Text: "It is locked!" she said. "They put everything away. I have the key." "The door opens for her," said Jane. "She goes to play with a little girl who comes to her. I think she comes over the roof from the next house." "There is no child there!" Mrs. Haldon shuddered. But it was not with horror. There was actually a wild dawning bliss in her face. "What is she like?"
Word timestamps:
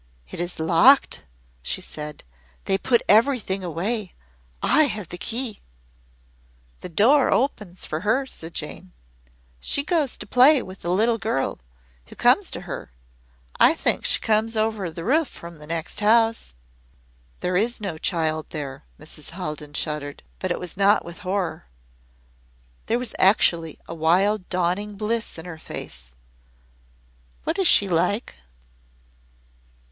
"It 0.29 0.41
is 0.41 0.59
locked!" 0.59 1.25
she 1.61 1.79
said. 1.79 2.23
"They 2.65 2.79
put 2.79 3.03
everything 3.07 3.63
away. 3.63 4.15
I 4.63 4.85
have 4.85 5.09
the 5.09 5.17
key." 5.19 5.61
"The 6.79 6.89
door 6.89 7.31
opens 7.31 7.85
for 7.85 7.99
her," 7.99 8.25
said 8.25 8.55
Jane. 8.55 8.93
"She 9.59 9.83
goes 9.83 10.17
to 10.17 10.25
play 10.25 10.63
with 10.63 10.83
a 10.83 10.89
little 10.89 11.19
girl 11.19 11.59
who 12.07 12.15
comes 12.15 12.49
to 12.49 12.61
her. 12.61 12.91
I 13.59 13.75
think 13.75 14.03
she 14.03 14.19
comes 14.19 14.57
over 14.57 14.89
the 14.89 15.03
roof 15.03 15.27
from 15.27 15.59
the 15.59 15.67
next 15.67 15.99
house." 15.99 16.55
"There 17.41 17.55
is 17.55 17.79
no 17.79 17.99
child 17.99 18.47
there!" 18.49 18.83
Mrs. 18.99 19.29
Haldon 19.33 19.73
shuddered. 19.73 20.23
But 20.39 20.49
it 20.49 20.59
was 20.59 20.75
not 20.75 21.05
with 21.05 21.19
horror. 21.19 21.65
There 22.87 22.97
was 22.97 23.13
actually 23.19 23.77
a 23.87 23.93
wild 23.93 24.49
dawning 24.49 24.95
bliss 24.95 25.37
in 25.37 25.45
her 25.45 25.59
face. 25.59 26.13
"What 27.43 27.59
is 27.59 27.67
she 27.67 27.87
like?" 27.87 28.33